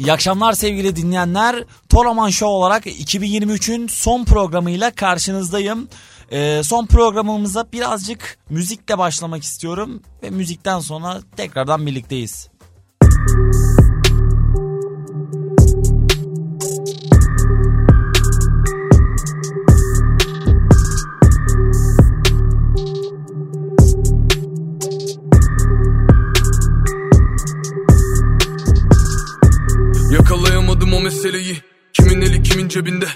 [0.00, 1.64] İyi akşamlar sevgili dinleyenler.
[1.88, 5.88] Toraman Show olarak 2023'ün son programıyla karşınızdayım.
[6.32, 12.48] Ee, son programımıza birazcık müzikle başlamak istiyorum ve müzikten sonra tekrardan birlikteyiz.
[13.02, 13.79] Yakalayamadım
[31.02, 31.56] meseleyi
[31.92, 33.06] Kimin eli kimin cebinde?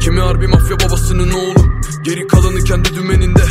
[0.00, 1.54] Kimi harbi mafya babasının oğlu?
[2.04, 3.42] Geri kalanı kendi dümeninde.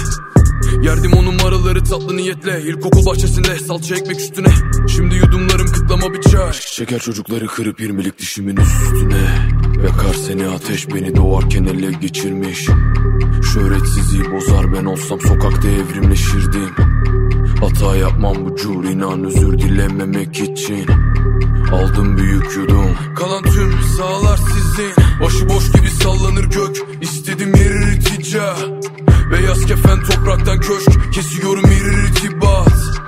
[0.82, 4.48] Yerdim o numaraları tatlı niyetle İlkokul bahçesinde salça ekmek üstüne.
[4.88, 9.50] Şimdi yudumlarım kıtlama çay Şeker çocukları kırıp irmilik dişimin üstüne.
[9.84, 12.68] Yakar seni ateş beni doğarken ele geçirmiş.
[13.54, 17.23] Şöhretsizliği bozar ben olsam sokakta evrimleşirdim
[17.64, 20.88] Hata yapmam bu cur inan özür dilememek için.
[21.72, 22.98] Aldım büyük yudum.
[23.16, 24.94] Kalan tüm sağlar sizin.
[25.24, 26.78] Başıboş gibi sallanır gök.
[27.02, 28.56] İstedim yer irtica
[29.32, 31.14] Beyaz kefen topraktan köşk.
[31.14, 33.03] Kesiyorum irtibat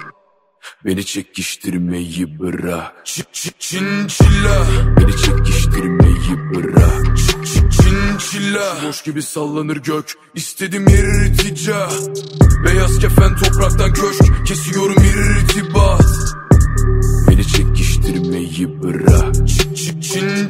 [0.85, 3.05] Beni çekiştirmeyi bırak.
[3.05, 4.65] Çık çık çin çilla.
[4.97, 7.17] Beni çekiştirmeyi bırak.
[7.17, 8.77] Çık çık çin çilla.
[8.87, 10.13] Boş gibi sallanır gök.
[10.35, 11.89] İstedim irtica.
[12.65, 14.47] Beyaz kefen topraktan köşk.
[14.47, 16.05] Kesiyorum irtibat
[17.29, 19.47] Beni çekiştirmeyi bırak.
[19.47, 20.49] Çık çık çin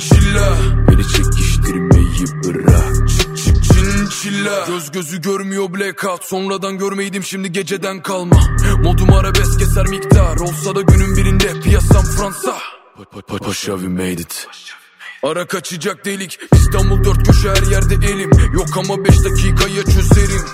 [0.95, 3.09] Beni çekiştirmeyi bırak.
[3.09, 8.39] Çık çık çin çilla Göz gözü görmüyor blackout Sonradan görmeydim şimdi geceden kalma.
[8.83, 10.37] Modum arabesk keser miktar.
[10.37, 12.57] Olsa da günün birinde piyasam Fransa.
[12.97, 14.47] Pa- pa- pa- Paşa we made it.
[15.23, 16.39] Ara kaçacak delik.
[16.53, 18.31] İstanbul dört köşe her yerde elim.
[18.53, 20.45] Yok ama beş dakikaya çözerim.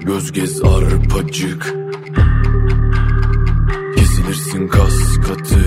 [0.00, 1.74] Göz gez arpacık.
[3.96, 5.60] Kesilirsin kas katı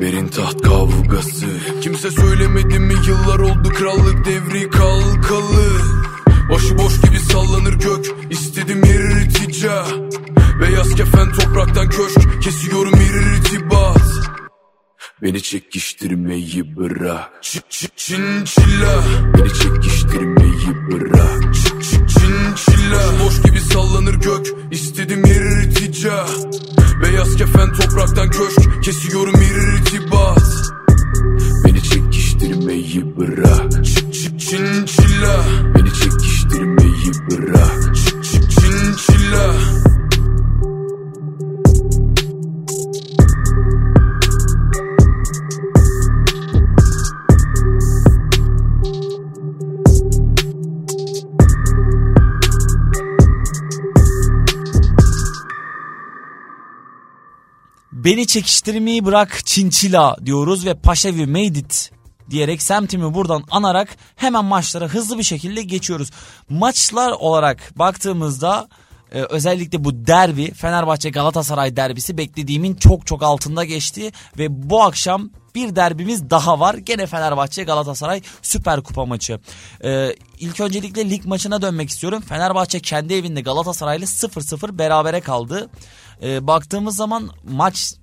[0.00, 1.46] Verin taht kavgası.
[1.80, 2.94] Kimse söylemedi mi?
[3.08, 5.66] Yıllar oldu krallık devri kalkalı.
[6.50, 8.06] Başıboş gibi sallanır gök.
[8.30, 9.86] İstedim irtica
[10.60, 12.42] Beyaz kefen topraktan köşk.
[12.42, 14.37] Kesiyorum irtibat
[15.22, 23.42] Beni çekiştirmeyi bırak Çık çık çin çilla Beni çekiştirmeyi bırak Çık çık çin çilla Boş
[23.42, 26.26] gibi sallanır gök İstedim irtica.
[27.02, 30.72] Beyaz kefen topraktan köşk Kesiyorum irtibat.
[31.64, 38.92] Beni çekiştirmeyi bırak Çık çık çin çilla Beni çekiştirmeyi bırak Çık çık çin
[58.04, 61.90] Beni çekiştirmeyi bırak çinçila diyoruz ve Paşa we made it
[62.30, 66.10] diyerek semtimi buradan anarak hemen maçlara hızlı bir şekilde geçiyoruz.
[66.48, 68.68] Maçlar olarak baktığımızda
[69.12, 75.30] e, özellikle bu derbi Fenerbahçe Galatasaray derbisi beklediğimin çok çok altında geçti ve bu akşam
[75.54, 76.74] bir derbimiz daha var.
[76.74, 79.40] Gene Fenerbahçe Galatasaray Süper Kupa maçı.
[79.84, 82.22] Ee, ilk öncelikle lig maçına dönmek istiyorum.
[82.28, 85.70] Fenerbahçe kendi evinde Galatasaray'la 0-0 berabere kaldı.
[86.22, 87.94] Ee, baktığımız zaman maç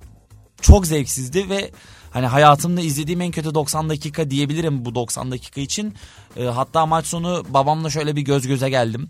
[0.61, 1.71] çok zevksizdi ve
[2.11, 5.93] hani hayatımda izlediğim en kötü 90 dakika diyebilirim bu 90 dakika için.
[6.37, 9.09] Ee, hatta maç sonu babamla şöyle bir göz göze geldim.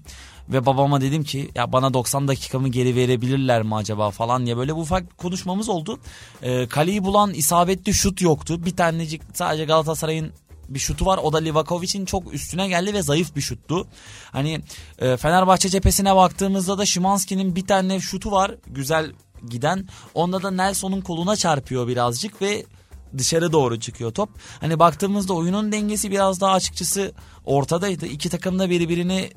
[0.49, 4.73] Ve babama dedim ki ya bana 90 dakikamı geri verebilirler mi acaba falan diye böyle
[4.73, 5.99] ufak bir konuşmamız oldu.
[6.41, 8.65] Ee, kaleyi bulan isabetli şut yoktu.
[8.65, 10.31] Bir tanecik sadece Galatasaray'ın
[10.69, 11.17] bir şutu var.
[11.23, 13.87] O da Livakovic'in çok üstüne geldi ve zayıf bir şuttu.
[14.31, 14.61] Hani
[14.99, 18.55] e, Fenerbahçe cephesine baktığımızda da Şimanski'nin bir tane şutu var.
[18.67, 19.11] Güzel
[19.49, 19.87] giden.
[20.13, 22.65] Onda da Nelson'un koluna çarpıyor birazcık ve
[23.17, 24.29] dışarı doğru çıkıyor top.
[24.59, 27.11] Hani baktığımızda oyunun dengesi biraz daha açıkçası
[27.45, 28.05] ortadaydı.
[28.05, 29.29] İki takım da birbirini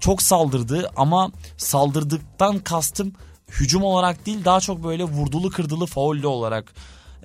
[0.00, 3.12] çok saldırdı ama saldırdıktan kastım
[3.50, 6.74] hücum olarak değil daha çok böyle vurdulu kırdılı faullü olarak.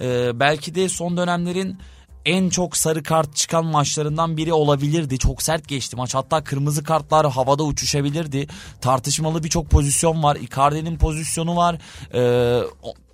[0.01, 1.77] Ee, belki de son dönemlerin
[2.25, 5.17] en çok sarı kart çıkan maçlarından biri olabilirdi.
[5.17, 6.15] Çok sert geçti maç.
[6.15, 8.47] Hatta kırmızı kartlar havada uçuşabilirdi.
[8.81, 10.35] Tartışmalı birçok pozisyon var.
[10.35, 11.77] Icardi'nin pozisyonu var.
[12.13, 12.61] Ee,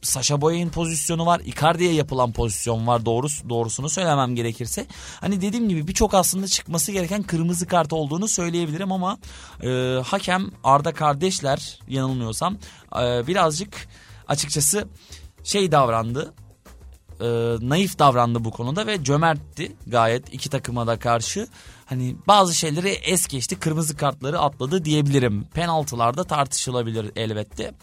[0.01, 1.41] Sasha Boy'un pozisyonu var.
[1.45, 4.85] Icardi'ye yapılan pozisyon var doğrusu, doğrusunu söylemem gerekirse.
[5.21, 9.17] Hani dediğim gibi birçok aslında çıkması gereken kırmızı kart olduğunu söyleyebilirim ama
[9.63, 9.69] e,
[10.05, 12.57] hakem Arda kardeşler yanılmıyorsam
[13.01, 13.87] e, birazcık
[14.27, 14.87] açıkçası
[15.43, 16.33] şey davrandı
[17.19, 17.25] e,
[17.69, 21.47] naif davrandı bu konuda ve cömertti gayet iki takıma da karşı.
[21.85, 25.45] Hani bazı şeyleri es geçti kırmızı kartları atladı diyebilirim.
[25.53, 27.73] Penaltılarda tartışılabilir elbette.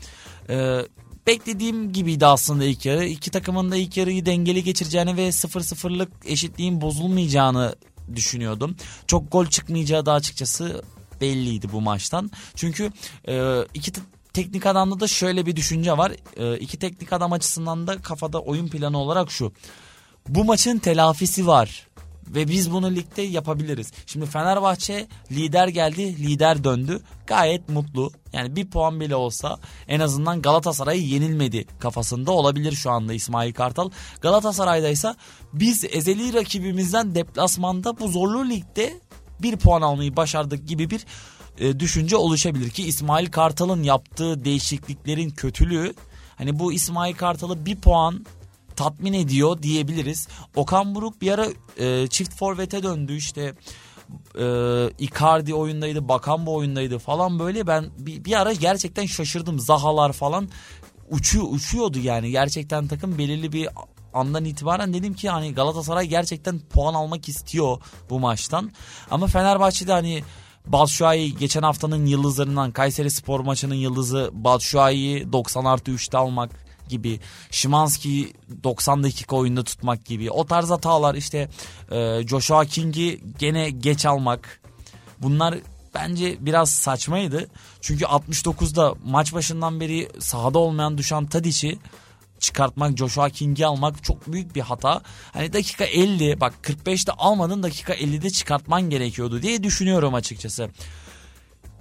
[0.48, 0.78] E,
[1.26, 3.04] beklediğim gibiydi aslında ilk yarı.
[3.04, 7.74] İki takımın da ilk yarıyı dengeli geçireceğini ve 0-0'lık eşitliğin bozulmayacağını
[8.14, 8.76] düşünüyordum.
[9.06, 10.82] Çok gol çıkmayacağı da açıkçası
[11.20, 12.30] belliydi bu maçtan.
[12.54, 12.92] Çünkü
[13.28, 13.92] e, iki
[14.36, 16.12] teknik adamda da şöyle bir düşünce var.
[16.36, 19.52] E, iki teknik adam açısından da kafada oyun planı olarak şu.
[20.28, 21.86] Bu maçın telafisi var.
[22.26, 23.92] Ve biz bunu ligde yapabiliriz.
[24.06, 27.02] Şimdi Fenerbahçe lider geldi, lider döndü.
[27.26, 28.10] Gayet mutlu.
[28.32, 33.90] Yani bir puan bile olsa en azından Galatasaray yenilmedi kafasında olabilir şu anda İsmail Kartal.
[34.20, 35.14] Galatasaray'da ise
[35.52, 39.00] biz ezeli rakibimizden deplasmanda bu zorlu ligde
[39.42, 41.06] bir puan almayı başardık gibi bir
[41.58, 45.94] e, düşünce oluşabilir ki İsmail Kartal'ın yaptığı değişikliklerin kötülüğü
[46.38, 48.26] hani bu İsmail Kartal'ı bir puan
[48.76, 50.28] tatmin ediyor diyebiliriz.
[50.56, 51.46] Okan Buruk bir ara
[51.78, 53.54] e, çift forvete döndü işte
[54.38, 54.44] e,
[54.98, 59.60] Icardi oyundaydı, Bakan bu oyundaydı falan böyle ben bir, bir ara gerçekten şaşırdım.
[59.60, 60.48] Zahalar falan
[61.10, 63.68] uçuyor, uçuyordu yani gerçekten takım belirli bir
[64.14, 67.78] andan itibaren dedim ki hani Galatasaray gerçekten puan almak istiyor
[68.10, 68.72] bu maçtan.
[69.10, 70.22] Ama Fenerbahçe'de hani
[70.66, 76.50] Batshuayi geçen haftanın yıldızlarından Kayseri Spor maçının yıldızı Batshuayi'yi 90 artı 3'te almak
[76.88, 77.20] gibi
[77.50, 78.32] Şimanski
[78.64, 81.48] 90 dakika oyunda tutmak gibi o tarz hatalar işte
[81.90, 84.60] e, Joshua King'i gene geç almak
[85.22, 85.54] bunlar
[85.94, 87.46] bence biraz saçmaydı.
[87.80, 91.78] Çünkü 69'da maç başından beri sahada olmayan Dušan Tadic'i
[92.40, 95.02] çıkartmak, Joshua King'i almak çok büyük bir hata.
[95.32, 100.68] Hani dakika 50 bak 45'te almadın dakika 50'de çıkartman gerekiyordu diye düşünüyorum açıkçası.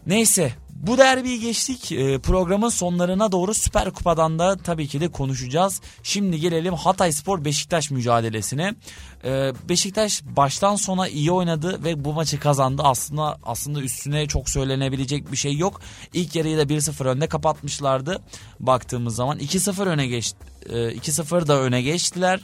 [0.08, 0.54] Neyse
[0.88, 1.92] bu derbiyi geçtik.
[1.92, 5.82] E, programın sonlarına doğru Süper Kupa'dan da tabii ki de konuşacağız.
[6.04, 8.76] Şimdi gelelim Hatay Spor Beşiktaş mücadelesine.
[9.24, 12.82] E, Beşiktaş baştan sona iyi oynadı ve bu maçı kazandı.
[12.86, 15.82] Aslında aslında üstüne çok söylenebilecek bir şey yok.
[16.14, 18.22] İlk yarıyı da 1-0 önde kapatmışlardı.
[18.60, 20.38] Baktığımız zaman 2-0 öne geçti.
[20.70, 22.40] E, 2-0 da öne geçtiler.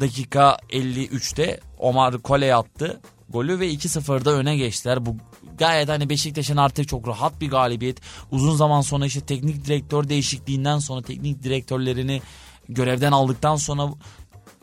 [0.00, 3.00] Dakika 53'te Omar Kole attı
[3.30, 5.06] golü ve 2-0'da öne geçtiler.
[5.06, 5.16] Bu
[5.60, 8.00] gayet hani Beşiktaş'ın artık çok rahat bir galibiyet.
[8.30, 12.22] Uzun zaman sonra işte teknik direktör değişikliğinden sonra teknik direktörlerini
[12.68, 13.88] görevden aldıktan sonra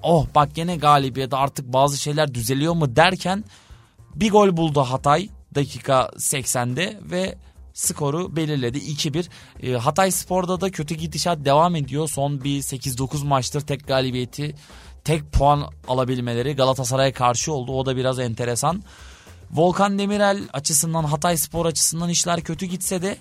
[0.03, 3.44] oh bak gene galibiyet artık bazı şeyler düzeliyor mu derken
[4.15, 7.35] bir gol buldu Hatay dakika 80'de ve
[7.73, 9.25] skoru belirledi 2-1.
[9.63, 12.09] E, Hatay Spor'da da kötü gidişat devam ediyor.
[12.09, 14.55] Son bir 8-9 maçtır tek galibiyeti
[15.03, 17.71] tek puan alabilmeleri Galatasaray'a karşı oldu.
[17.71, 18.83] O da biraz enteresan.
[19.51, 23.17] Volkan Demirel açısından Hatay Spor açısından işler kötü gitse de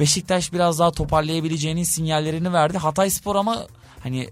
[0.00, 2.78] Beşiktaş biraz daha toparlayabileceğinin sinyallerini verdi.
[2.78, 3.66] Hatay Spor ama
[4.02, 4.28] hani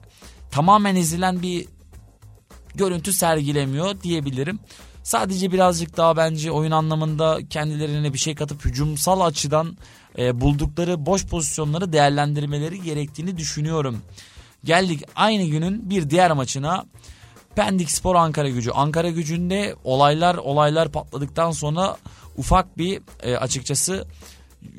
[0.50, 1.66] tamamen ezilen bir
[2.74, 4.60] görüntü sergilemiyor diyebilirim.
[5.02, 9.76] Sadece birazcık daha bence oyun anlamında kendilerine bir şey katıp hücumsal açıdan
[10.18, 14.02] e, buldukları boş pozisyonları değerlendirmeleri gerektiğini düşünüyorum.
[14.64, 16.86] Geldik aynı günün bir diğer maçına.
[17.58, 18.70] Pendik Spor Ankara Gücü.
[18.70, 21.96] Ankara Gücü'nde olaylar olaylar patladıktan sonra
[22.36, 24.06] ufak bir e, açıkçası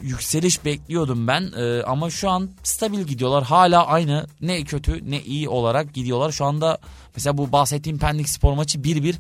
[0.02, 1.52] yükseliş bekliyordum ben.
[1.58, 3.44] E, ama şu an stabil gidiyorlar.
[3.44, 4.28] Hala aynı.
[4.42, 6.32] Ne kötü ne iyi olarak gidiyorlar.
[6.32, 6.78] Şu anda
[7.16, 9.16] mesela bu bahsettiğim Pendik Spor maçı 1-1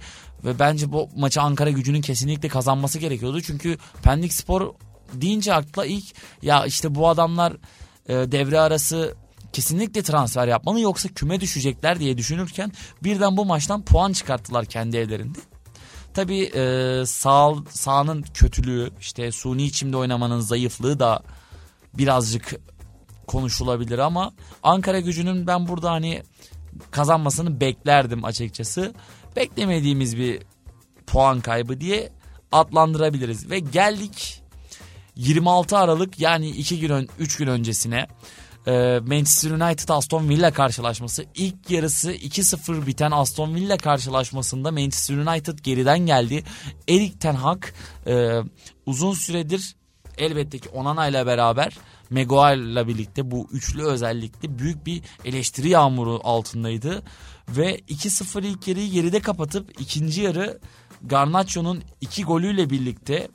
[0.45, 3.41] ve bence bu maçı Ankara gücünün kesinlikle kazanması gerekiyordu.
[3.41, 4.73] Çünkü Pendik Spor
[5.13, 6.05] deyince akla ilk
[6.41, 7.53] ya işte bu adamlar
[8.09, 9.15] e, devre arası
[9.53, 12.71] kesinlikle transfer yapmalı yoksa küme düşecekler diye düşünürken
[13.03, 15.39] birden bu maçtan puan çıkarttılar kendi evlerinde.
[16.13, 21.23] Tabi e, sağ, sahanın kötülüğü işte suni içimde oynamanın zayıflığı da
[21.93, 22.55] birazcık
[23.27, 26.23] konuşulabilir ama Ankara gücünün ben burada hani
[26.91, 28.93] kazanmasını beklerdim açıkçası.
[29.35, 30.41] Beklemediğimiz bir
[31.07, 32.11] puan kaybı diye
[32.51, 34.43] adlandırabiliriz ve geldik
[35.15, 38.07] 26 Aralık yani 2 gün 3 gün öncesine
[38.69, 45.59] ee, Manchester United Aston Villa karşılaşması ilk yarısı 2-0 biten Aston Villa karşılaşmasında Manchester United
[45.59, 46.43] geriden geldi.
[46.89, 47.63] Erik Ten Hag
[48.07, 48.39] e,
[48.85, 49.75] uzun süredir
[50.17, 51.77] elbette ki Onana ile beraber
[52.09, 57.03] Maguire ile birlikte bu üçlü özellikle büyük bir eleştiri yağmuru altındaydı.
[57.49, 60.59] Ve 2-0 ilk yarıyı geride kapatıp ikinci yarı
[61.03, 63.27] Garnaccio'nun iki golüyle birlikte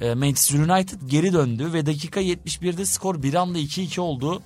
[0.00, 4.42] e, Manchester United geri döndü ve dakika 71'de skor bir anda 2-2 oldu.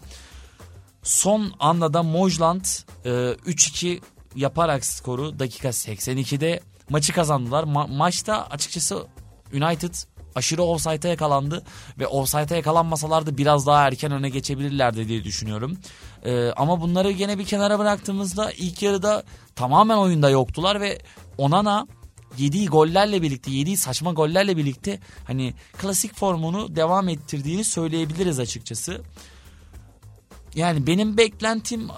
[1.02, 2.64] Son anda da Mojland
[3.04, 4.00] e, 3-2
[4.36, 7.64] yaparak skoru dakika 82'de maçı kazandılar.
[7.64, 9.06] Ma- maçta açıkçası
[9.52, 9.94] United
[10.34, 11.62] aşırı offside'a yakalandı
[11.98, 15.78] ve offside'a yakalanmasalardı biraz daha erken öne geçebilirlerdi diye düşünüyorum.
[16.24, 19.22] Ee, ama bunları gene bir kenara bıraktığımızda ilk yarıda
[19.56, 20.98] tamamen oyunda yoktular ve
[21.38, 21.86] Onana
[22.38, 29.00] yediği gollerle birlikte yediği saçma gollerle birlikte hani klasik formunu devam ettirdiğini söyleyebiliriz açıkçası.
[30.58, 31.88] Yani benim beklentim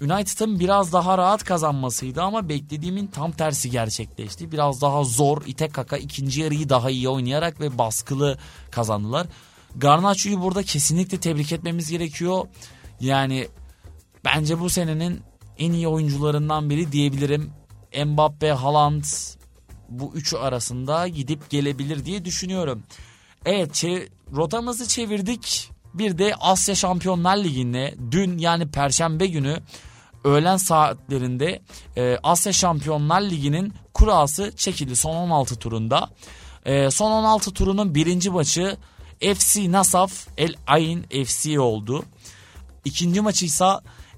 [0.00, 4.52] United'ın biraz daha rahat kazanmasıydı ama beklediğimin tam tersi gerçekleşti.
[4.52, 8.38] Biraz daha zor, ite kaka ikinci yarıyı daha iyi oynayarak ve baskılı
[8.70, 9.26] kazandılar.
[9.76, 12.48] Garnacho'yu burada kesinlikle tebrik etmemiz gerekiyor.
[13.00, 13.48] Yani
[14.24, 15.20] bence bu senenin
[15.58, 17.50] en iyi oyuncularından biri diyebilirim.
[18.04, 19.04] Mbappe, Haaland
[19.88, 22.82] bu üçü arasında gidip gelebilir diye düşünüyorum.
[23.44, 23.84] Evet
[24.32, 25.70] rotamızı çevirdik.
[25.98, 29.60] Bir de Asya Şampiyonlar Ligi'nde dün yani Perşembe günü
[30.24, 31.62] öğlen saatlerinde
[31.96, 36.10] e, Asya Şampiyonlar Ligi'nin kurası çekildi son 16 turunda.
[36.64, 38.76] E, son 16 turunun birinci maçı
[39.20, 42.04] FC Nasaf El Ain FC oldu.
[42.84, 43.70] İkinci maçı ise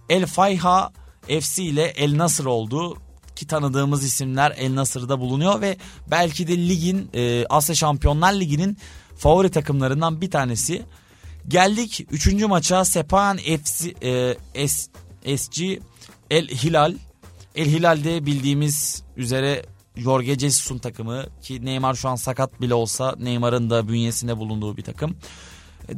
[0.08, 0.92] El Fayha
[1.40, 2.96] FC ile El Nasır oldu
[3.36, 5.76] ki tanıdığımız isimler El Nasır'da bulunuyor ve
[6.10, 8.78] belki de ligin e, Asya Şampiyonlar Ligi'nin
[9.16, 10.86] favori takımlarından bir tanesi.
[11.48, 12.42] Geldik 3.
[12.42, 14.90] maça Sepahan FC e, S,
[15.36, 15.60] SG
[16.30, 16.94] El Hilal.
[17.54, 19.66] El Hilal'de bildiğimiz üzere
[19.96, 24.82] Jorge Jesus'un takımı ki Neymar şu an sakat bile olsa Neymar'ın da bünyesinde bulunduğu bir
[24.82, 25.16] takım.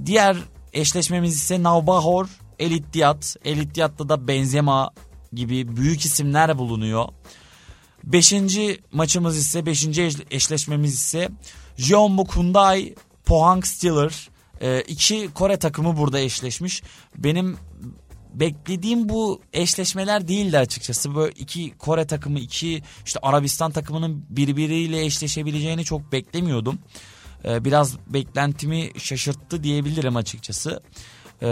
[0.06, 0.36] Diğer
[0.72, 3.36] eşleşmemiz ise Navbahor El İttiyat.
[3.44, 4.90] El İttiyat'ta da Benzema
[5.32, 7.08] gibi büyük isimler bulunuyor.
[8.04, 11.28] Beşinci maçımız ise, beşinci eşleşmemiz ise
[11.76, 12.94] Jeonbuk Hyundai
[13.24, 14.31] Pohang Steeler.
[14.62, 16.82] Ee, iki Kore takımı burada eşleşmiş.
[17.18, 17.56] Benim
[18.34, 21.14] beklediğim bu eşleşmeler değildi açıkçası.
[21.14, 26.78] Böyle iki Kore takımı, iki işte Arabistan takımının birbiriyle eşleşebileceğini çok beklemiyordum.
[27.44, 30.82] Ee, biraz beklentimi şaşırttı diyebilirim açıkçası.
[31.42, 31.46] Ee,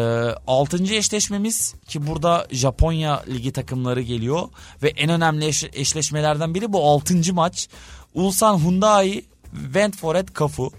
[0.46, 4.48] altıncı eşleşmemiz ki burada Japonya ligi takımları geliyor
[4.82, 7.68] ve en önemli eş, eşleşmelerden biri bu altıncı maç.
[8.14, 10.72] Ulsan Hyundai Ventforet Kafu.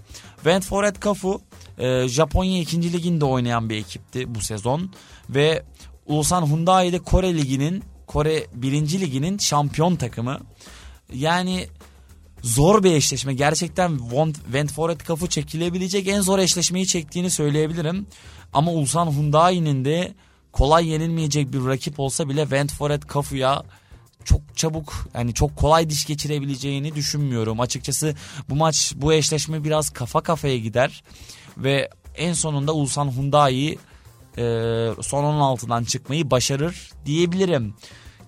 [0.46, 1.40] Ventforet Kafu
[1.82, 2.92] e, Japonya 2.
[2.92, 4.90] liginde oynayan bir ekipti bu sezon
[5.30, 5.62] ve
[6.06, 9.00] Ulsan Hyundai de Kore liginin Kore 1.
[9.00, 10.40] liginin şampiyon takımı.
[11.14, 11.66] Yani
[12.42, 13.34] zor bir eşleşme.
[13.34, 14.00] Gerçekten
[14.52, 18.06] Ventforet Kafu çekilebilecek en zor eşleşmeyi çektiğini söyleyebilirim.
[18.52, 20.14] Ama Ulsan Hyundai'nin de
[20.52, 23.62] kolay yenilmeyecek bir rakip olsa bile Ventforet Kafu'ya
[24.24, 27.60] çok çabuk yani çok kolay diş geçirebileceğini düşünmüyorum.
[27.60, 28.14] Açıkçası
[28.48, 31.02] bu maç bu eşleşme biraz kafa kafaya gider
[31.56, 33.78] ve en sonunda Ulsan Hyundai
[34.38, 34.42] e,
[35.00, 37.74] son 16'dan çıkmayı başarır diyebilirim.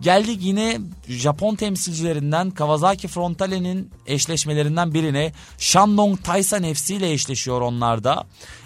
[0.01, 8.25] Geldik yine Japon temsilcilerinden Kawasaki Frontale'nin eşleşmelerinden birine Shandong Taysan FC ile eşleşiyor onlar da.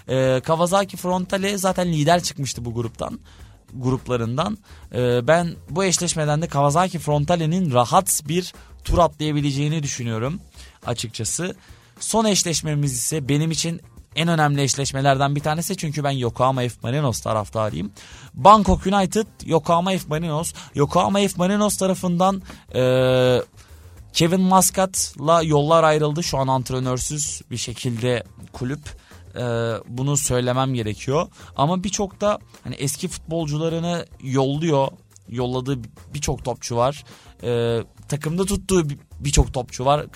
[0.09, 3.21] Ee, Kawasaki Frontale zaten lider çıkmıştı bu gruptan
[3.75, 4.59] gruplarından.
[4.95, 8.53] Ee, ben bu eşleşmeden de Kawasaki Frontale'nin rahat bir
[8.85, 10.41] tur atlayabileceğini düşünüyorum
[10.87, 11.57] açıkçası.
[12.01, 13.81] Son eşleşmemiz ise benim için
[14.19, 17.93] en önemli eşleşmelerden bir tanesi çünkü ben Yokohama F Marinos taraftarıyım.
[18.35, 20.53] Bangkok United, Yokohama F Marinos.
[20.75, 22.43] Yokohama F Marinos tarafından
[22.75, 22.83] e,
[24.13, 26.23] Kevin Muscat'la yollar ayrıldı.
[26.23, 28.81] Şu an antrenörsüz bir şekilde kulüp.
[29.35, 29.41] E,
[29.89, 31.29] bunu söylemem gerekiyor.
[31.57, 34.89] Ama birçok da hani eski futbolcularını yolluyor.
[35.29, 35.79] Yolladığı
[36.15, 37.05] birçok topçu var.
[37.43, 38.83] E, takımda tuttuğu
[39.21, 40.07] birçok topçu var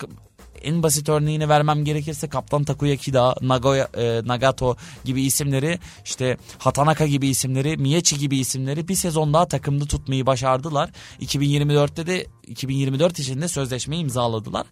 [0.63, 7.07] en basit örneğini vermem gerekirse Kaptan Takuya Kida, Nagoya, e, Nagato gibi isimleri işte Hatanaka
[7.07, 10.89] gibi isimleri, Miyechi gibi isimleri bir sezon daha takımda tutmayı başardılar.
[11.21, 14.65] 2024'te de 2024 içinde sözleşme imzaladılar.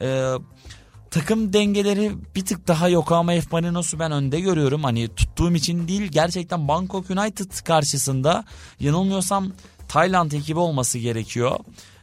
[0.00, 0.36] Eee
[1.10, 4.84] takım dengeleri bir tık daha Yokohama F Marinos'u ben önde görüyorum.
[4.84, 8.44] Hani tuttuğum için değil gerçekten Bangkok United karşısında
[8.80, 9.52] yanılmıyorsam
[9.88, 11.58] Tayland ekibi olması gerekiyor.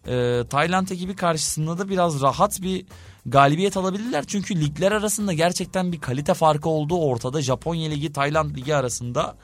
[0.07, 2.85] Ee, Tayland ekibi karşısında da biraz rahat bir
[3.25, 4.23] galibiyet alabilirler.
[4.27, 7.41] Çünkü ligler arasında gerçekten bir kalite farkı olduğu ortada.
[7.41, 9.35] Japonya Ligi, Tayland Ligi arasında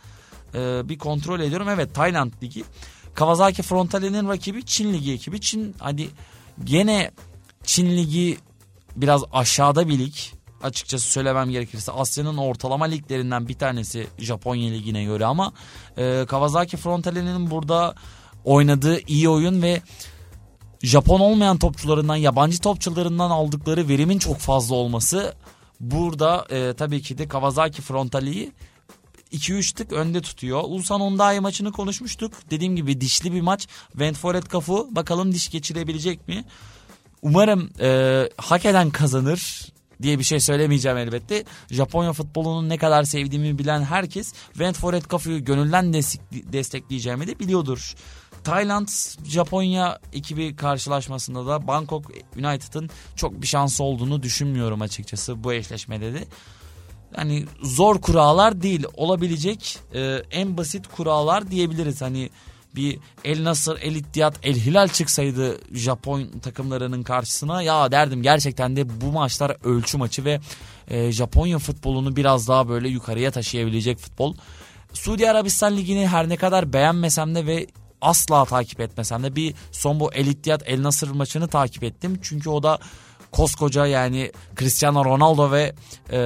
[0.54, 1.70] e, bir kontrol ediyorum.
[1.70, 2.64] Evet Tayland Ligi.
[3.14, 5.42] Kawasaki Frontale'nin rakibi Çin Ligi ekibi.
[5.42, 6.10] Çin hadi
[6.64, 7.12] gene
[7.64, 8.38] Çin Ligi
[8.96, 10.14] biraz aşağıda bir lig.
[10.64, 15.54] Açıkçası söylemem gerekirse Asya'nın ortalama liglerinden bir tanesi Japonya Ligi'ne göre ama
[15.98, 17.96] e, Kawasaki Frontale'nin burada
[18.44, 19.82] oynadığı iyi oyun ve
[20.84, 25.34] Japon olmayan topçularından, yabancı topçularından aldıkları verimin çok fazla olması
[25.80, 28.52] burada e, tabii ki de Kawasaki Frontali'yi
[29.34, 30.64] 2-3 tık önde tutuyor.
[30.66, 32.34] Ulsan Hyundai maçını konuşmuştuk.
[32.52, 33.68] Dediğim gibi dişli bir maç.
[33.96, 36.46] Ventforet Kafu bakalım diş geçirebilecek mi?
[37.22, 39.72] Umarım e, hak eden kazanır
[40.02, 41.44] diye bir şey söylemeyeceğim elbette.
[41.72, 45.94] Japonya futbolunun ne kadar sevdiğimi bilen herkes Ventforet Kafu'yu gönülden
[46.54, 47.96] destekleyeceğimi de biliyordur.
[48.44, 48.88] Tayland
[49.26, 56.26] Japonya ekibi karşılaşmasında da Bangkok United'ın çok bir şansı olduğunu düşünmüyorum açıkçası bu eşleşmede de.
[57.16, 62.02] hani zor kurallar değil olabilecek e, en basit kurallar diyebiliriz.
[62.02, 62.30] Hani
[62.76, 69.02] bir El Nasır, El İttihad, El Hilal çıksaydı Japon takımlarının karşısına ya derdim gerçekten de
[69.02, 70.40] bu maçlar ölçü maçı ve
[70.88, 74.36] e, Japonya futbolunu biraz daha böyle yukarıya taşıyabilecek futbol.
[74.94, 77.68] Suudi Arabistan Ligi'ni her ne kadar beğenmesem de ve
[78.02, 82.20] asla takip etmesem de bir son bu El El Nasır maçını takip ettim.
[82.22, 82.80] Çünkü o da
[83.32, 85.76] koskoca yani Cristiano Ronaldo ve
[86.12, 86.20] e,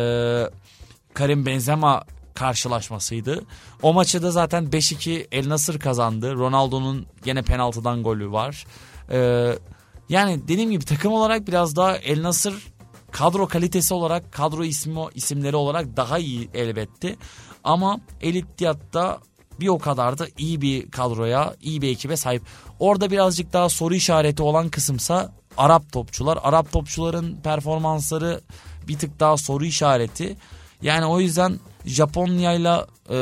[1.13, 2.03] Karim Benzema
[2.33, 3.43] karşılaşmasıydı.
[3.81, 6.35] O maçı da zaten 5-2 El Nasır kazandı.
[6.35, 8.65] Ronaldo'nun gene penaltıdan golü var.
[9.11, 9.55] Ee,
[10.09, 12.73] yani dediğim gibi takım olarak biraz daha El Nasır
[13.11, 17.15] kadro kalitesi olarak kadro ismi isimleri olarak daha iyi elbette.
[17.63, 18.43] Ama El
[19.59, 22.41] bir o kadar da iyi bir kadroya, iyi bir ekibe sahip.
[22.79, 26.39] Orada birazcık daha soru işareti olan kısımsa Arap topçular.
[26.43, 28.41] Arap topçuların performansları
[28.87, 30.37] bir tık daha soru işareti.
[30.81, 33.17] Yani o yüzden Japonya ile e,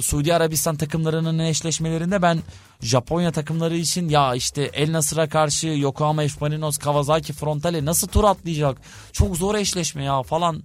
[0.00, 2.38] Suudi Arabistan takımlarının eşleşmelerinde ben
[2.80, 6.34] Japonya takımları için ya işte El Nasır'a karşı Yokohama F.
[6.40, 8.78] Marinos Kawasaki Frontale nasıl tur atlayacak?
[9.12, 10.62] Çok zor eşleşme ya falan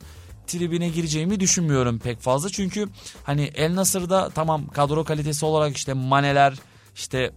[0.48, 2.50] tribine gireceğimi düşünmüyorum pek fazla.
[2.50, 2.88] Çünkü
[3.24, 6.54] hani El Nasır'da tamam kadro kalitesi olarak işte Maneler
[6.96, 7.32] işte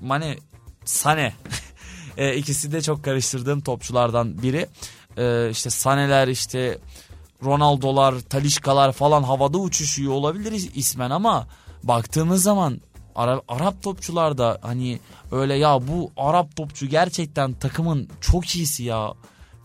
[0.00, 0.36] Mane
[0.84, 1.34] Sane
[2.16, 4.68] e, ikisi de çok karıştırdığım topçulardan biri.
[5.16, 6.78] E, işte Saneler işte
[7.44, 11.46] Ronaldo'lar, Talişkalar falan havada uçuşuyor olabilir ismen ama
[11.82, 12.80] baktığımız zaman
[13.14, 15.00] Ara, Arap topçular da hani
[15.32, 19.14] öyle ya bu Arap topçu gerçekten takımın çok iyisi ya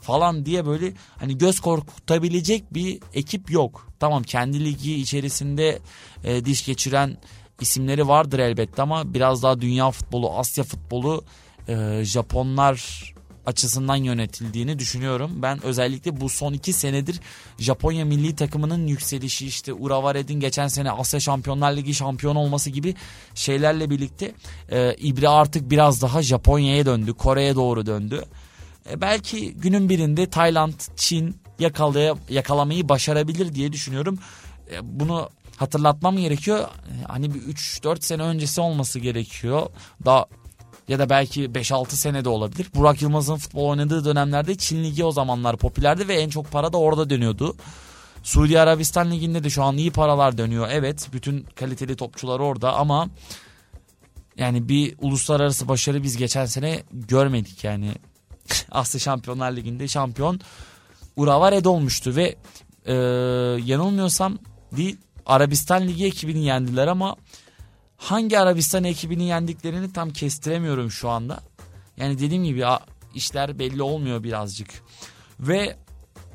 [0.05, 3.87] falan diye böyle hani göz korkutabilecek bir ekip yok.
[3.99, 5.79] Tamam kendi ligi içerisinde
[6.23, 7.17] e, diş geçiren
[7.61, 11.23] isimleri vardır elbette ama biraz daha dünya futbolu, Asya futbolu
[11.67, 13.13] e, Japonlar
[13.45, 15.31] açısından yönetildiğini düşünüyorum.
[15.41, 17.19] Ben özellikle bu son iki senedir
[17.59, 22.95] Japonya milli takımının yükselişi işte Uravared'in geçen sene Asya Şampiyonlar Ligi şampiyon olması gibi
[23.35, 24.31] şeylerle birlikte
[24.69, 27.13] e, İbre artık biraz daha Japonya'ya döndü.
[27.13, 28.25] Kore'ye doğru döndü.
[28.89, 34.19] E, belki günün birinde Tayland, Çin yakalaya, yakalamayı başarabilir diye düşünüyorum.
[34.71, 36.59] E, bunu hatırlatmam gerekiyor.
[36.59, 39.69] E, hani bir 3-4 sene öncesi olması gerekiyor.
[40.05, 40.25] Daha
[40.87, 42.67] ya da belki 5-6 senede olabilir.
[42.75, 46.77] Burak Yılmaz'ın futbol oynadığı dönemlerde Çin Ligi o zamanlar popülerdi ve en çok para da
[46.77, 47.55] orada dönüyordu.
[48.23, 50.67] Suudi Arabistan Ligi'nde de şu an iyi paralar dönüyor.
[50.71, 53.09] Evet bütün kaliteli topçular orada ama
[54.37, 57.91] yani bir uluslararası başarı biz geçen sene görmedik yani.
[58.71, 60.39] Asya Şampiyonlar Ligi'nde şampiyon
[61.15, 62.35] Urawa Red olmuştu ve
[62.85, 62.93] e,
[63.65, 64.37] yanılmıyorsam
[64.71, 67.15] bir Arabistan Ligi ekibini yendiler ama
[67.97, 71.39] hangi Arabistan ekibini yendiklerini tam kestiremiyorum şu anda.
[71.97, 72.65] Yani dediğim gibi
[73.15, 74.69] işler belli olmuyor birazcık.
[75.39, 75.77] Ve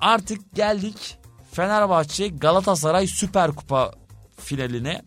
[0.01, 1.17] artık geldik
[1.53, 3.93] Fenerbahçe Galatasaray Süper Kupa
[4.37, 5.03] finaline.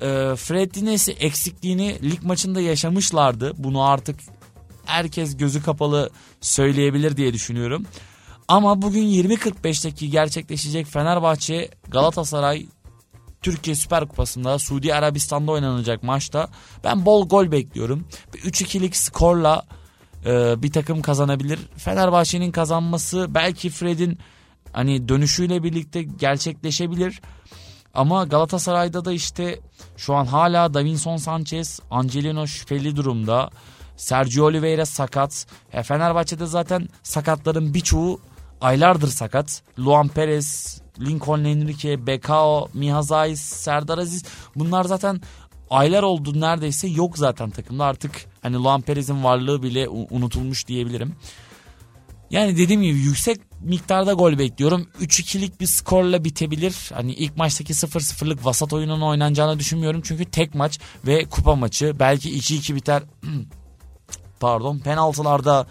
[0.00, 3.52] E, Fred Dinesi eksikliğini lig maçında yaşamışlardı.
[3.56, 4.20] Bunu artık
[4.84, 7.86] herkes gözü kapalı söyleyebilir diye düşünüyorum.
[8.48, 12.66] Ama bugün 20.45'teki gerçekleşecek Fenerbahçe Galatasaray
[13.42, 16.48] Türkiye Süper Kupası'nda Suudi Arabistan'da oynanacak maçta
[16.84, 18.04] ben bol gol bekliyorum.
[18.34, 19.62] 3-2'lik skorla
[20.26, 21.58] e, bir takım kazanabilir.
[21.76, 24.18] Fenerbahçe'nin kazanması belki Fred'in
[24.72, 27.20] hani dönüşüyle birlikte gerçekleşebilir.
[27.94, 29.60] Ama Galatasaray'da da işte
[29.96, 33.50] şu an hala Davinson Sanchez, Angelino şüpheli durumda.
[33.96, 35.46] Sergio Oliveira sakat.
[35.72, 38.20] E, Fenerbahçe'de zaten sakatların birçoğu
[38.60, 39.62] aylardır sakat.
[39.78, 44.24] Luan Perez, Lincoln Enrique, Bekao, Mihazais, Serdar Aziz
[44.56, 45.20] bunlar zaten
[45.70, 51.16] aylar oldu neredeyse yok zaten takımda artık hani Luan Perez'in varlığı bile unutulmuş diyebilirim.
[52.30, 54.88] Yani dediğim gibi yüksek miktarda gol bekliyorum.
[55.00, 56.90] 3-2'lik bir skorla bitebilir.
[56.94, 60.00] Hani ilk maçtaki 0-0'lık vasat oyunun oynanacağını düşünmüyorum.
[60.04, 61.92] Çünkü tek maç ve kupa maçı.
[61.98, 63.02] Belki 2-2 biter.
[64.42, 65.66] Pardon penaltılarda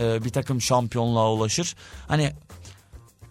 [0.00, 1.76] e, bir takım şampiyonluğa ulaşır.
[2.08, 2.32] Hani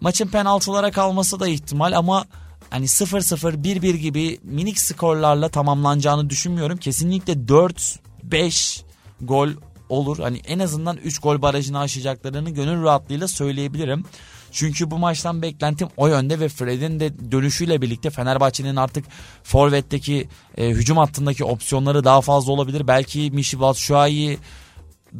[0.01, 2.25] Maçın penaltılara kalması da ihtimal ama
[2.69, 6.77] hani 0-0 1-1 gibi minik skorlarla tamamlanacağını düşünmüyorum.
[6.77, 8.81] Kesinlikle 4-5
[9.21, 9.49] gol
[9.89, 10.19] olur.
[10.19, 14.05] Hani en azından 3 gol barajını aşacaklarını gönül rahatlığıyla söyleyebilirim.
[14.51, 19.05] Çünkü bu maçtan beklentim o yönde ve Fred'in de dönüşüyle birlikte Fenerbahçe'nin artık
[19.43, 20.27] forvetteki
[20.57, 22.87] e, hücum hattındaki opsiyonları daha fazla olabilir.
[22.87, 24.39] Belki Mişi Batshuayi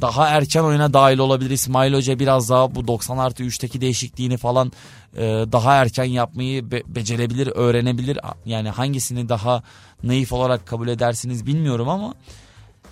[0.02, 1.50] daha erken oyuna dahil olabilir.
[1.50, 4.72] İsmail Hoca biraz daha bu 90 artı 3'teki değişikliğini falan
[5.18, 8.20] e, daha erken yapmayı be- becerebilir, öğrenebilir.
[8.46, 9.64] Yani hangisini daha
[10.04, 12.14] naif olarak kabul edersiniz bilmiyorum ama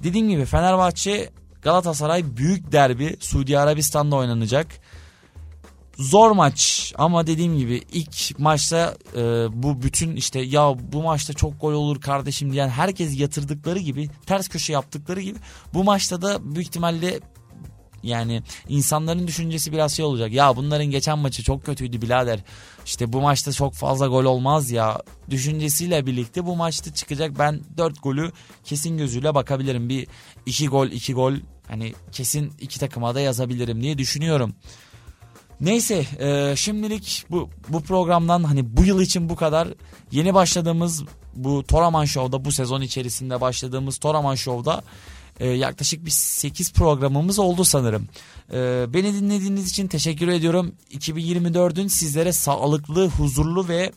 [0.03, 1.29] dediğim gibi Fenerbahçe
[1.61, 4.67] Galatasaray büyük derbi Suudi Arabistan'da oynanacak.
[5.97, 9.21] Zor maç ama dediğim gibi ilk maçta e,
[9.63, 14.47] bu bütün işte ya bu maçta çok gol olur kardeşim diyen herkes yatırdıkları gibi ters
[14.47, 15.39] köşe yaptıkları gibi
[15.73, 17.19] bu maçta da büyük ihtimalle
[18.03, 20.33] yani insanların düşüncesi biraz şey olacak.
[20.33, 22.39] Ya bunların geçen maçı çok kötüydü birader.
[22.85, 25.01] İşte bu maçta çok fazla gol olmaz ya.
[25.29, 27.39] Düşüncesiyle birlikte bu maçta çıkacak.
[27.39, 28.31] Ben 4 golü
[28.63, 29.89] kesin gözüyle bakabilirim.
[29.89, 30.07] Bir
[30.45, 31.33] 2 gol 2 gol
[31.67, 34.55] hani kesin iki takıma da yazabilirim diye düşünüyorum.
[35.63, 39.67] Neyse e, şimdilik bu, bu programdan hani bu yıl için bu kadar
[40.11, 41.03] yeni başladığımız
[41.35, 44.83] bu Toraman Show'da bu sezon içerisinde başladığımız Toraman Show'da
[45.39, 48.07] e, yaklaşık bir 8 programımız oldu sanırım.
[48.53, 50.75] E, beni dinlediğiniz için teşekkür ediyorum.
[50.91, 53.91] 2024'ün sizlere sağlıklı, huzurlu ve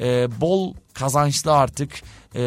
[0.00, 2.02] e, bol kazançlı artık
[2.34, 2.42] e,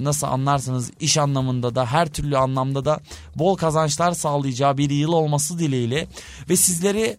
[0.00, 3.00] nasıl anlarsınız iş anlamında da her türlü anlamda da
[3.36, 6.06] bol kazançlar sağlayacağı bir yıl olması dileğiyle
[6.48, 7.16] ve sizleri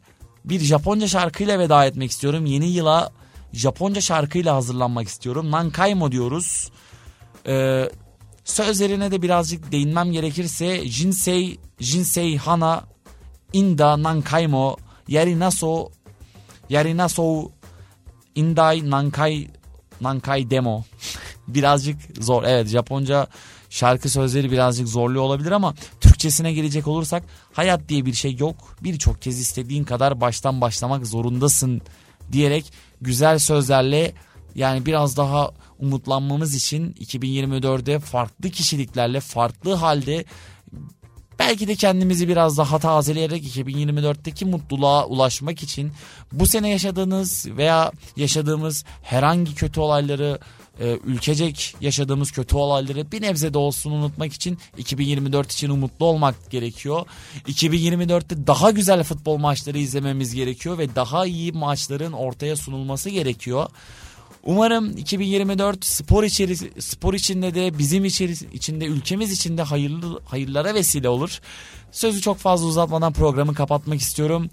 [0.49, 2.45] bir Japonca şarkıyla veda etmek istiyorum.
[2.45, 3.11] Yeni yıla
[3.53, 5.51] Japonca şarkıyla hazırlanmak istiyorum.
[5.51, 6.71] Nankaimo diyoruz.
[7.47, 7.89] Ee,
[8.43, 12.83] sözlerine de birazcık değinmem gerekirse Jinsei, Jinsei Hana,
[13.53, 14.77] Inda Nankaimo,
[15.07, 15.89] Yarinaso,
[16.69, 17.51] Yarinaso,
[18.35, 19.47] Indai Nankai,
[20.01, 20.83] Nankai Demo.
[21.47, 22.43] birazcık zor.
[22.43, 23.27] Evet Japonca
[23.69, 25.73] şarkı sözleri birazcık zorlu olabilir ama
[26.25, 28.55] Türkçesine gelecek olursak hayat diye bir şey yok.
[28.81, 31.81] Birçok kez istediğin kadar baştan başlamak zorundasın
[32.31, 34.13] diyerek güzel sözlerle
[34.55, 40.25] yani biraz daha umutlanmamız için 2024'de farklı kişiliklerle farklı halde
[41.39, 45.91] belki de kendimizi biraz daha tazeleyerek 2024'teki mutluluğa ulaşmak için
[46.31, 50.39] bu sene yaşadığınız veya yaşadığımız herhangi kötü olayları
[50.79, 56.51] e, ülkecek yaşadığımız kötü olayları bir nebze de olsun unutmak için 2024 için umutlu olmak
[56.51, 57.05] gerekiyor.
[57.47, 63.69] 2024'te daha güzel futbol maçları izlememiz gerekiyor ve daha iyi maçların ortaya sunulması gerekiyor.
[64.43, 71.09] Umarım 2024 spor içeri spor içinde de bizim içeri, içinde ülkemiz içinde hayırlı hayırlara vesile
[71.09, 71.39] olur.
[71.91, 74.49] Sözü çok fazla uzatmadan programı kapatmak istiyorum.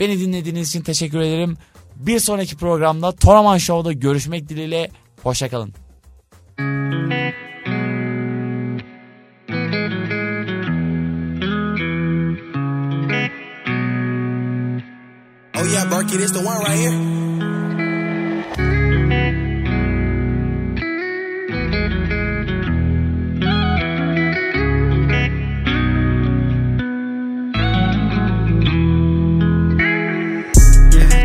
[0.00, 1.56] Beni dinlediğiniz için teşekkür ederim.
[1.96, 4.90] Bir sonraki programda Toraman Show'da görüşmek dileğiyle.
[5.22, 5.72] Hoşçakalın.
[15.56, 16.92] Oh yeah, Berkey, this the one right here.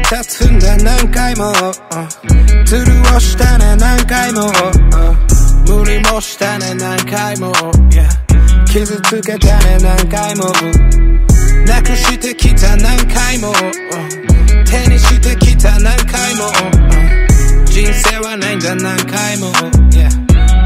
[0.09, 0.77] That's in the.
[1.91, 2.36] Uh.
[3.19, 4.51] したね何回も、
[5.67, 7.51] 無理もしたね何回も、
[8.67, 10.45] 傷つけたね何回も。
[11.65, 13.53] なくしてきた何回も、
[14.65, 16.51] 手にしてきた何回も、
[17.65, 19.51] 人生はないんだ何回も、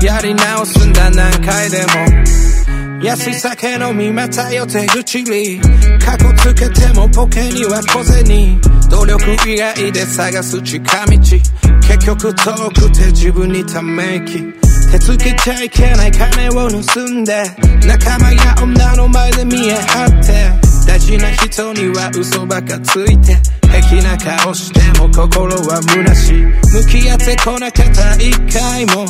[0.02, 2.71] やり直すんだ何回でも。
[3.04, 5.60] 安い酒飲みまた予定口に。
[6.00, 8.62] 過去つけてもポケには小銭。
[8.92, 11.18] 努力以外で探す近道。
[11.18, 14.54] 結局遠くて自分にため息。
[14.92, 17.44] 手つけちゃいけない金を盗んで。
[17.88, 20.52] 仲間や女の前で見え張って。
[20.86, 23.36] 大事な人には嘘ばかついて。
[23.64, 26.44] 平気な顔しても心は虚しい。
[26.44, 29.08] 向き合ってこなかった一回も。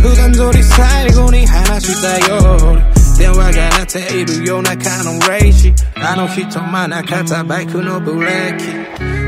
[0.00, 8.64] 普段通り最後に話したよ電話が鳴っている夜中の0時あの人真中たバイクのブレーキ。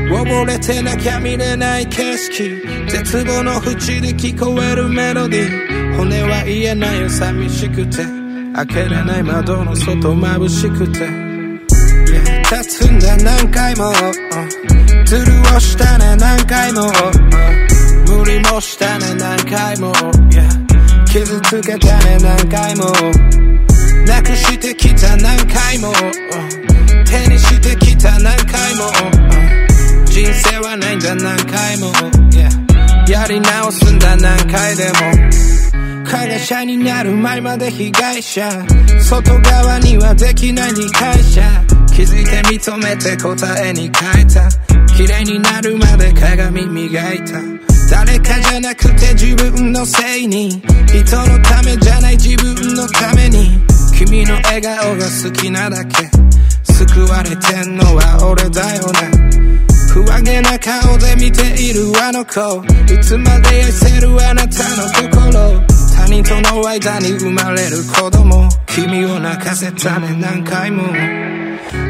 [0.07, 2.89] 溺れてなきゃ見れない景色。
[2.89, 5.97] 絶望の淵で聞こえるメロディー。
[5.97, 8.27] 骨は言えないよ寂しくて。
[8.57, 13.93] 開けれない窓の外眩しくて、yeah、立つんだ何回も、
[15.05, 16.81] ズルをしたね何回も、
[18.07, 19.93] 無理もしたね何回も、
[21.05, 22.85] 傷つけたね何回も。
[24.07, 25.93] なくしてきた何回も。
[27.05, 28.89] 手にしてきた何回も。
[30.05, 31.91] 人生はないんだ何回も。
[33.07, 36.05] やり直すんだ何回でも。
[36.05, 38.49] 加害者になる前まで被害者。
[39.01, 41.41] 外側にはできない理解者
[41.93, 44.49] 気づいて認めて答えに変えた。
[44.95, 47.41] 綺麗になるまで鏡磨いた。
[47.91, 50.61] 誰かじゃなくて自分のせいに。
[50.87, 53.76] 人のためじゃない自分のために。
[54.07, 56.09] 君の笑顔が好きなだけ。
[56.63, 59.67] 救われてんのは俺だよね。
[59.91, 62.63] 不安げな顔で見ているあの子。
[62.93, 65.61] いつまで愛せるあなたの心。
[65.93, 68.47] 他人との間に生まれる子供。
[68.67, 70.83] 君を泣かせたね何回も。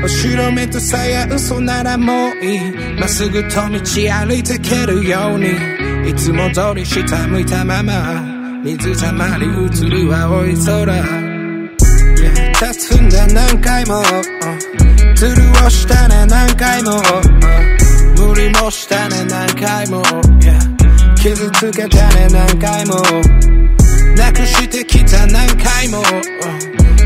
[0.02, 2.60] 後ろ目とさや嘘ならもういい。
[3.00, 6.10] まっすぐと道歩いてけるように。
[6.10, 8.24] いつも通り下向いたまま。
[8.64, 11.27] 水たまり映る青い空。
[12.60, 16.92] Yeah 立つんだ何回も、uh、ズルをしたね何回も、
[18.18, 20.02] 無理もしたね何回も、
[21.18, 22.96] 傷つけたね何回も。
[24.16, 26.02] なくしてきた何回も、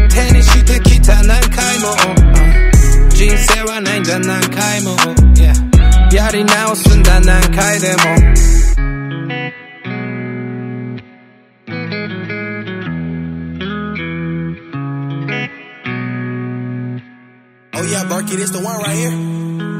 [0.09, 1.95] 手にしてきた何回も、
[3.09, 4.95] 人生はないんだ何回も、
[6.13, 8.80] やり直すんだ何回でも。
[17.81, 19.70] Oh yeah, Barky, this the one right here.